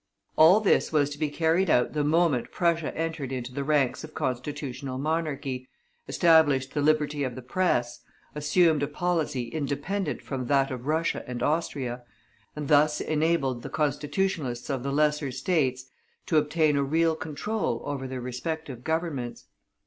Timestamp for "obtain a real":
16.37-17.15